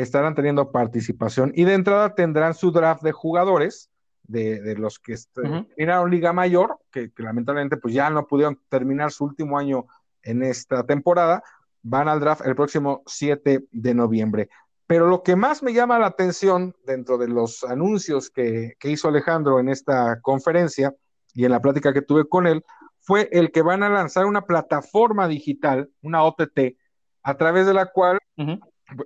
[0.01, 3.89] estarán teniendo participación y de entrada tendrán su draft de jugadores
[4.23, 9.57] de, los que terminaron Liga Mayor, que, lamentablemente pues ya no pudieron terminar su último
[9.57, 9.88] año
[10.21, 11.41] en esta temporada,
[11.81, 14.49] van al draft el próximo 7 de noviembre.
[14.85, 19.07] Pero lo que más me llama la atención dentro de los anuncios que, que hizo
[19.07, 20.93] Alejandro en esta conferencia
[21.33, 22.63] y en la plática que tuve con él,
[22.99, 26.75] fue el que van a lanzar una plataforma digital, una OTT,
[27.23, 28.19] a través de la cual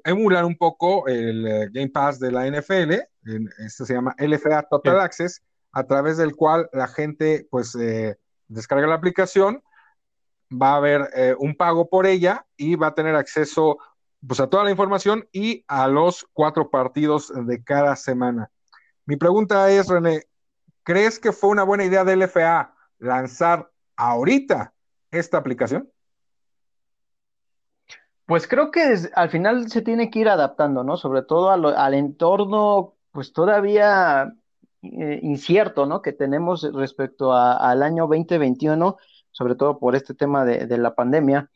[0.04, 2.94] emular un poco el eh, Game Pass de la NFL,
[3.66, 5.42] esto se llama LFA Total Access,
[5.72, 8.18] a través del cual la gente pues eh,
[8.48, 9.64] descarga la aplicación,
[10.52, 13.78] va a haber eh, un pago por ella y va a tener acceso
[14.26, 18.50] pues a toda la información y a los cuatro partidos de cada semana.
[19.06, 20.24] Mi pregunta es, René,
[20.84, 24.74] ¿crees que fue una buena idea de LFA lanzar ahorita
[25.12, 25.93] esta aplicación?
[28.26, 30.96] Pues creo que al final se tiene que ir adaptando, ¿no?
[30.96, 34.34] Sobre todo al entorno, pues todavía
[34.82, 36.02] eh, incierto, ¿no?
[36.02, 38.98] Que tenemos respecto al año 2021,
[39.32, 41.50] sobre todo por este tema de, la pandemia,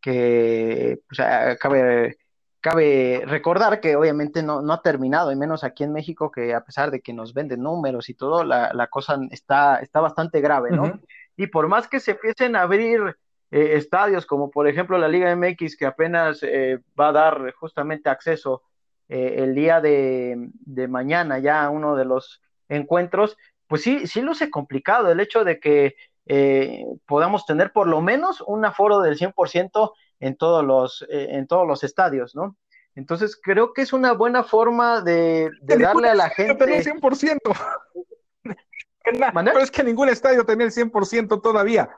[0.00, 1.18] que pues,
[1.60, 2.18] cabe,
[2.60, 6.64] cabe recordar que obviamente no, no, ha terminado, y menos aquí en México, que a
[6.64, 10.70] pesar de que nos venden números y todo, la, la cosa está, está bastante grave,
[10.70, 11.00] ¿no?
[11.36, 13.16] Y por más que se empiecen a abrir
[13.54, 18.08] eh, estadios como por ejemplo la Liga MX que apenas eh, va a dar justamente
[18.08, 18.62] acceso
[19.10, 20.48] eh, el día de,
[20.88, 23.36] mañana ya a uno de los encuentros,
[23.66, 25.94] pues sí, sí luce complicado el hecho de que
[27.04, 31.84] podamos tener por lo menos un aforo del 100% en todos los, en todos los
[31.84, 32.56] estadios, ¿no?
[32.94, 36.64] Entonces creo que es una buena forma de, darle a la gente...
[36.64, 37.38] el 100%.
[39.04, 41.90] Pero es que ningún estadio tenía el 100% todavía.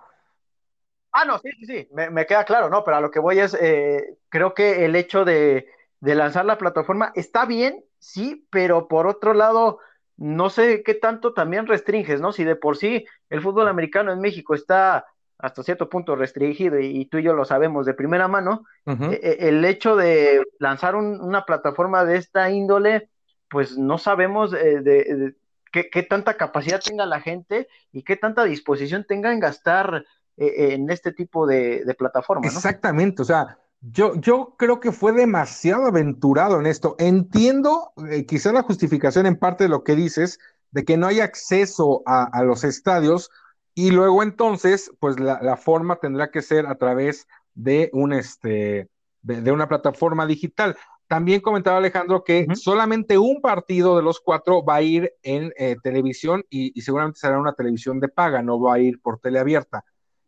[1.16, 2.82] Ah, no, sí, sí, sí, me, queda claro, ¿no?
[2.82, 5.68] Pero a lo que voy es, eh, creo que el hecho de,
[6.00, 9.78] lanzar la plataforma está bien, sí, pero por otro lado,
[10.16, 12.32] no sé qué tanto también restringes, ¿no?
[12.32, 15.06] Si de por sí el fútbol americano en México está
[15.38, 19.48] hasta cierto punto restringido y, tú y yo lo sabemos de primera mano, e, e,
[19.48, 23.08] el hecho de lanzar una plataforma de esta índole,
[23.48, 25.36] pues no sabemos eh, de,
[25.70, 30.04] qué, qué, tanta capacidad tenga la gente y qué tanta disposición tenga en gastar
[30.36, 32.54] en este tipo de, plataformas.
[32.54, 36.96] Exactamente, o sea, Yo, yo creo que fue demasiado aventurado en esto.
[36.98, 40.38] Entiendo eh, quizá la justificación en parte de lo que dices,
[40.70, 43.30] de que no hay acceso a, los estadios
[43.74, 48.88] y luego entonces, pues la, forma tendrá que ser a través de, un, este,
[49.22, 50.76] de, una plataforma digital.
[51.06, 55.76] También comentaba Alejandro que solamente un partido de los cuatro va a ir en eh,
[55.82, 59.84] televisión y, seguramente será una televisión de paga, no va a ir por teleabierta.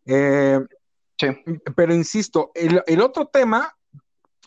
[0.07, 0.61] Eh,
[1.19, 1.27] sí.
[1.75, 3.77] Pero insisto, el, el otro tema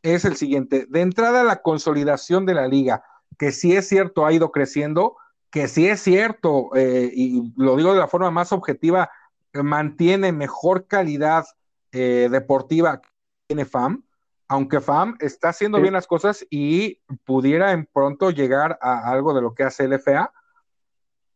[0.01, 0.85] es el siguiente.
[0.89, 3.03] De entrada, la consolidación de la liga,
[3.37, 5.17] que sí es cierto, ha ido creciendo,
[5.51, 9.09] que sí es cierto, eh, y lo digo de la forma más objetiva,
[9.53, 11.45] mantiene mejor calidad
[11.91, 13.09] eh, deportiva que
[13.47, 14.03] tiene FAM,
[14.47, 19.41] aunque FAM está haciendo bien las cosas y pudiera en pronto llegar a algo de
[19.41, 20.31] lo que hace LFA.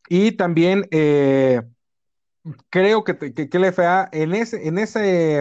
[0.10, 1.62] Y también eh,
[2.70, 5.38] creo que, que, que, LFA en, ese, en, ese,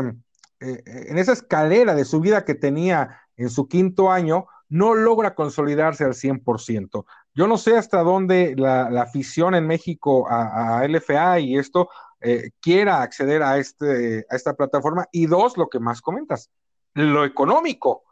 [0.60, 6.14] en esa escalera de subida que tenía en su quinto año, no logra consolidarse al
[6.14, 7.04] 100%.
[7.34, 13.02] Yo no sé hasta dónde la, afición en México a, LFA y esto eh, quiera
[13.02, 15.06] acceder a, este, a esta plataforma.
[15.12, 16.50] Y dos, lo que más comentas,
[16.94, 18.04] lo económico.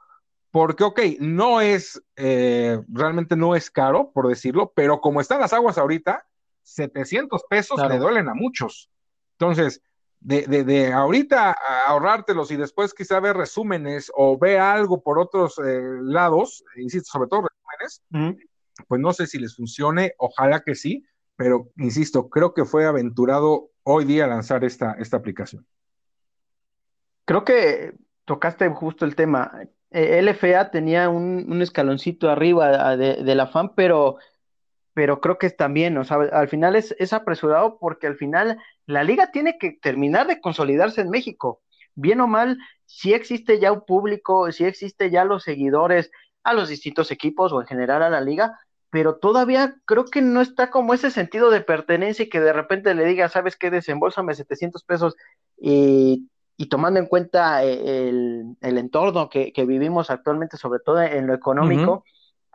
[0.50, 5.52] Porque, ok, no es, eh, realmente no es caro, por decirlo, pero como están las
[5.52, 6.26] aguas ahorita,
[6.62, 8.90] 700 pesos le duelen a muchos.
[9.38, 9.82] Entonces,
[10.20, 15.80] de, de, ahorita ahorrártelos y después quizá ver resúmenes o ve algo por otros eh,
[16.02, 18.38] lados, insisto, sobre todo resúmenes,
[18.86, 21.04] pues no sé si les funcione, ojalá que sí,
[21.36, 25.66] pero insisto, creo que fue aventurado hoy día lanzar esta, esta aplicación.
[27.24, 27.94] Creo que
[28.26, 29.62] tocaste justo el tema.
[29.90, 34.18] Eh, LFA tenía un, escaloncito arriba de, la FAM, pero,
[35.00, 39.02] pero creo que también, o sea, al final es, es apresurado porque al final la
[39.02, 41.62] liga tiene que terminar de consolidarse en México.
[41.94, 46.10] Bien o mal, si existe ya un público, si existe ya los seguidores
[46.44, 48.58] a los distintos equipos o en general a la liga,
[48.90, 52.94] pero todavía creo que no está como ese sentido de pertenencia y que de repente
[52.94, 53.70] le diga, ¿sabes qué?
[53.70, 55.16] Desembolsame 700 pesos
[55.56, 56.28] y,
[56.68, 58.12] tomando en cuenta eh,
[58.60, 62.04] el, entorno que, vivimos actualmente, sobre todo en lo económico,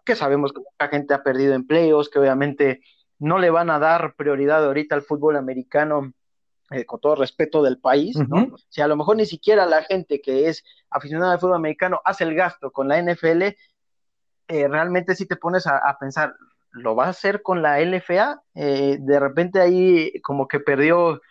[0.05, 2.81] que sabemos que mucha gente ha perdido empleos, que obviamente
[3.19, 6.13] no le van a dar prioridad ahorita al fútbol americano.
[6.71, 8.55] Eh, con todo respeto del país, ¿no?
[8.69, 12.23] Si a lo mejor ni siquiera la gente que es aficionada al fútbol americano hace
[12.23, 13.43] el gasto con la NFL,
[14.47, 16.33] eh, realmente si te pones a, pensar,
[16.71, 18.41] ¿lo va a hacer con la LFA?
[18.55, 21.21] Eh, de repente ahí como que perdió,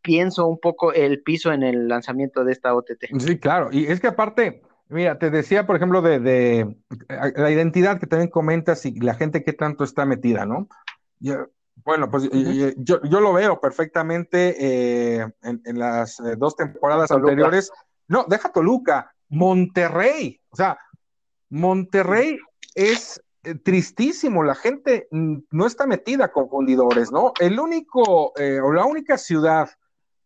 [0.00, 3.18] pienso un poco el piso en el lanzamiento de esta OTT.
[3.18, 6.76] Sí, claro, y es que aparte, mira, te decía, por ejemplo, de,
[7.08, 10.68] la identidad que también comentas y la gente que tanto está metida, ¿no?
[11.84, 12.28] bueno, pues
[12.78, 14.56] yo, lo veo perfectamente
[15.18, 17.70] eh, en, las dos temporadas anteriores.
[18.08, 20.40] No, deja Toluca, Monterrey.
[20.50, 20.78] O sea,
[21.50, 22.38] Monterrey
[22.74, 27.32] es eh, tristísimo, la gente no está metida con fundidores, ¿no?
[27.38, 29.70] El único eh, o la única ciudad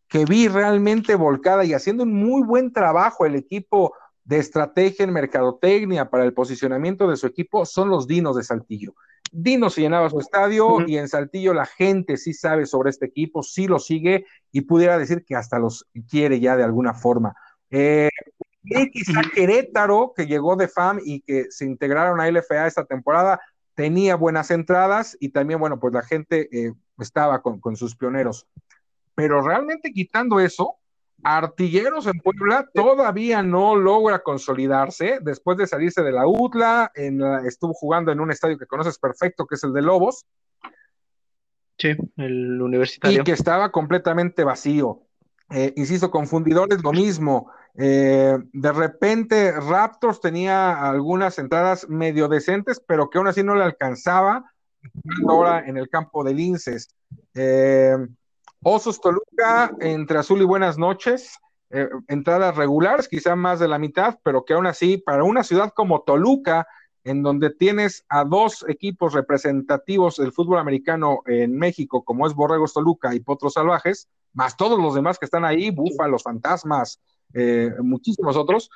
[0.09, 3.95] que vi realmente volcada y haciendo un muy buen trabajo el equipo
[4.25, 8.95] de estrategia en mercadotecnia para el posicionamiento de su equipo son los Dinos de Saltillo.
[9.33, 13.43] Dinos se llenaba su estadio y en Saltillo la gente sí sabe sobre este equipo,
[13.43, 17.35] sí lo sigue y pudiera decir que hasta los quiere ya de alguna forma.
[17.71, 18.09] Eh,
[18.63, 23.41] y quizá Querétaro, que llegó de FAM y que se integraron a LFA esta temporada,
[23.75, 28.47] tenía buenas entradas y también, bueno, pues la gente eh, estaba con, sus pioneros.
[29.15, 30.77] Pero realmente quitando eso,
[31.23, 37.75] Artilleros en Puebla todavía no logra consolidarse después de salirse de la UTLA, en estuvo
[37.75, 40.27] jugando en un estadio que conoces perfecto, que es el de Lobos.
[41.79, 43.21] Sí, el universitario.
[43.21, 45.03] Y que estaba completamente vacío.
[45.51, 47.51] Eh, insisto, confundidores lo mismo.
[47.77, 53.65] Eh, de repente Raptors tenía algunas entradas medio decentes, pero que aún así no le
[53.65, 54.53] alcanzaba
[55.29, 56.89] ahora en el campo de Linces.
[57.35, 57.97] Eh,
[58.63, 61.39] Osos Toluca entre Azul y Buenas noches,
[62.09, 66.03] entradas regulares, quizá más de la mitad, pero que aún así para una ciudad como
[66.03, 66.67] Toluca,
[67.05, 72.75] en donde tienes a dos equipos representativos del fútbol americano en México, como es Borregos
[72.75, 77.01] Toluca y Potros Salvajes, más todos los demás que están ahí, Búfalos, Fantasmas,
[77.33, 78.71] eh, muchísimos otros,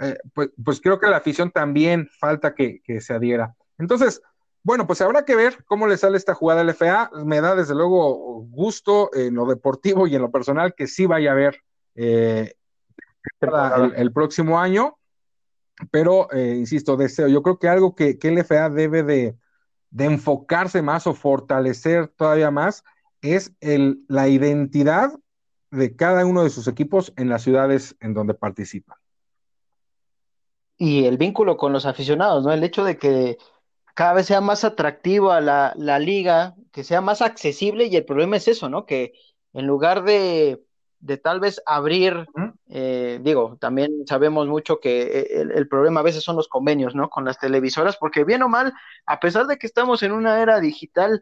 [0.00, 3.54] eh, pues, pues, creo que la afición también falta que, se adhiera.
[3.78, 4.22] Entonces,
[4.68, 7.10] bueno, pues habrá que ver cómo le sale esta jugada al FA.
[7.24, 11.30] Me da desde luego gusto en lo deportivo y en lo personal que sí vaya
[11.30, 11.62] a haber
[11.94, 12.52] eh,
[13.96, 14.98] el, próximo año,
[15.90, 19.38] pero insisto, deseo, yo creo que algo que, el FA debe de,
[19.88, 22.84] de enfocarse más o fortalecer todavía más
[23.22, 25.18] es el, la identidad
[25.70, 28.98] de cada uno de sus equipos en las ciudades en donde participan.
[30.76, 32.52] y el vínculo con los aficionados, ¿no?
[32.52, 33.38] El hecho de que
[33.98, 38.36] cada vez sea más atractiva la, la liga, que sea más accesible y el problema
[38.36, 38.86] es eso, ¿no?
[38.86, 39.12] Que
[39.54, 40.62] en lugar de,
[41.00, 42.28] de tal vez abrir,
[42.68, 46.94] eh, digo, también sabemos mucho que eh, el, el, problema a veces son los convenios,
[46.94, 47.10] ¿no?
[47.10, 48.72] Con las televisoras, porque bien o mal,
[49.04, 51.20] a pesar de que estamos en una era digital,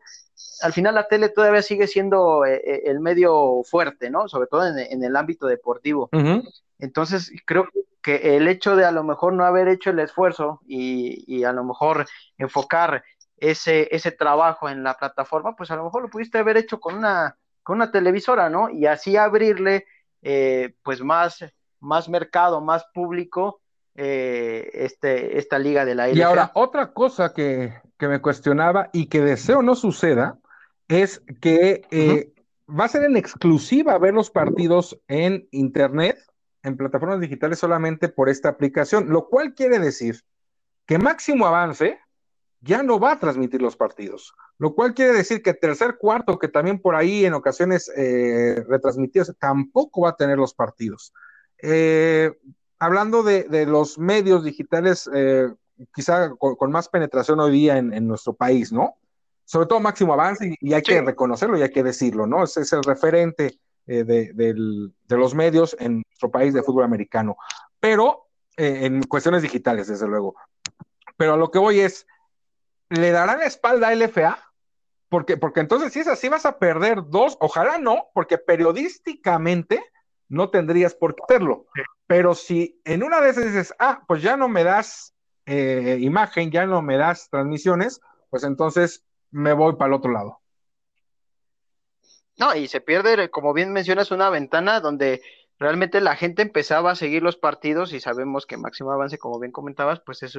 [0.60, 4.28] al final la tele todavía sigue siendo eh, el medio fuerte, ¿no?
[4.28, 6.10] Sobre todo en, en el ámbito deportivo.
[6.78, 7.80] Entonces, creo que
[8.14, 11.64] el hecho de a lo mejor no haber hecho el esfuerzo y, y, a lo
[11.64, 12.06] mejor
[12.38, 13.02] enfocar
[13.36, 16.96] ese, ese trabajo en la plataforma, pues a lo mejor lo pudiste haber hecho con
[16.96, 18.70] una, con una televisora, ¿no?
[18.70, 19.86] Y así abrirle
[20.22, 21.44] eh, pues más,
[21.80, 23.60] más mercado, más público
[23.94, 26.18] eh, este, esta liga de la LFA.
[26.18, 30.38] Y ahora, otra cosa que, que, me cuestionaba y que deseo no suceda
[30.88, 32.32] es que eh,
[32.68, 36.18] va a ser en exclusiva ver los partidos en internet,
[36.66, 40.22] en plataformas digitales solamente por esta aplicación, lo cual quiere decir
[40.84, 42.00] que máximo avance
[42.60, 46.48] ya no va a transmitir los partidos, lo cual quiere decir que tercer cuarto, que
[46.48, 51.12] también por ahí en ocasiones eh, retransmitidos, tampoco va a tener los partidos.
[51.62, 52.32] Eh,
[52.80, 55.48] hablando de, de, los medios digitales, eh,
[55.94, 58.96] quizá con, con, más penetración hoy día en, en, nuestro país, ¿no?
[59.44, 60.92] Sobre todo máximo avance y, y hay sí.
[60.92, 62.42] que reconocerlo y hay que decirlo, ¿no?
[62.42, 67.36] Ese es el referente eh, de, los medios en nuestro país de fútbol americano,
[67.78, 70.34] pero eh, en cuestiones digitales, desde luego.
[71.16, 72.06] Pero a lo que voy es,
[72.88, 74.38] ¿le darán la espalda a LFA?
[75.08, 79.84] Porque, porque entonces si es así vas a perder dos, ojalá no, porque periodísticamente
[80.28, 81.66] no tendrías por qué hacerlo.
[82.06, 85.14] Pero si en una de esas dices, ah, pues ya no me das
[85.46, 90.40] eh, imagen, ya no me das transmisiones, pues entonces me voy para el otro lado.
[92.38, 95.22] No, y se pierde, como bien mencionas, una ventana donde
[95.58, 99.52] realmente la gente empezaba a seguir los partidos y sabemos que Máximo Avance, como bien
[99.52, 100.38] comentabas, pues es,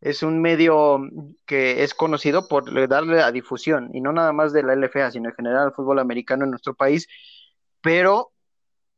[0.00, 1.00] es un medio
[1.44, 5.28] que es conocido por darle a difusión, y no nada más de la LFA, sino
[5.28, 7.08] en general al fútbol americano en nuestro país,
[7.82, 8.32] pero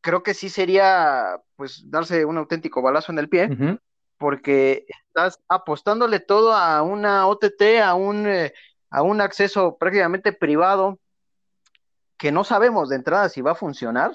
[0.00, 3.80] creo que sí sería pues darse un auténtico balazo en el pie, uh -huh.
[4.18, 8.52] porque estás apostándole todo a una OTT, a un, eh,
[8.90, 11.00] a un acceso prácticamente privado,
[12.16, 14.12] que no sabemos de entrada si va a funcionar,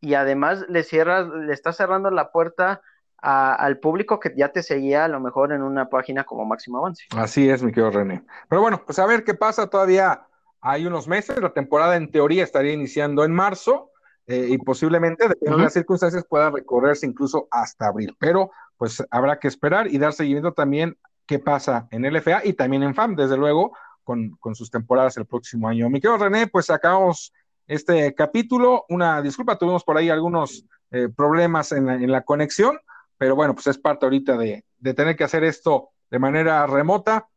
[0.00, 2.80] y además le cierras, le estás cerrando la puerta
[3.20, 6.78] a, al público que ya te seguía a lo mejor en una página como Máximo
[6.78, 7.04] Avance.
[7.16, 8.24] Así es, mi querido René.
[8.48, 10.22] Pero bueno, pues a ver qué pasa, todavía
[10.60, 13.90] hay unos meses, la temporada en teoría estaría iniciando en marzo,
[14.28, 15.60] eh, y posiblemente, dependiendo uh -huh.
[15.60, 18.14] de las circunstancias, pueda recorrerse incluso hasta abril.
[18.18, 22.82] Pero pues habrá que esperar y dar seguimiento también qué pasa en LFA y también
[22.82, 23.72] en FAM, desde luego,
[24.08, 25.90] con, con sus temporadas el próximo año.
[25.90, 27.30] Mi querido René, pues acabamos
[27.66, 28.86] este capítulo.
[28.88, 32.80] Una disculpa, tuvimos por ahí algunos eh, problemas en la, en la, conexión,
[33.18, 37.28] pero bueno, pues es parte ahorita de, de tener que hacer esto de manera remota,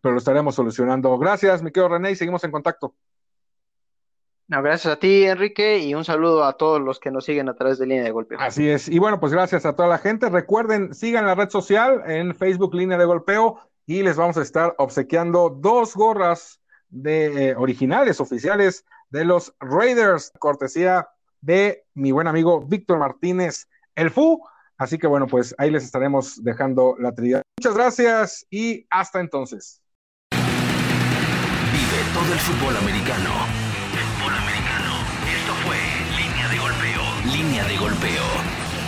[0.00, 1.18] pero lo estaremos solucionando.
[1.18, 2.94] Gracias, mi querido René, y seguimos en contacto.
[4.48, 7.54] No, gracias a ti, Enrique, y un saludo a todos los que nos siguen a
[7.54, 8.38] través de Línea de Golpeo.
[8.40, 10.30] Así es, y bueno, pues gracias a toda la gente.
[10.30, 14.74] Recuerden, sigan la red social en Facebook Línea de Golpeo y les vamos a estar
[14.78, 21.08] obsequiando dos gorras de eh, originales, oficiales de los Raiders, cortesía
[21.40, 24.42] de mi buen amigo Víctor Martínez, el FU.
[24.76, 27.42] Así que bueno, pues ahí les estaremos dejando la trinidad.
[27.58, 29.80] Muchas gracias y hasta entonces.
[30.32, 33.66] Vive todo el fútbol americano
[37.32, 38.22] Línea de golpeo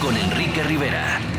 [0.01, 1.38] con Enrique Rivera.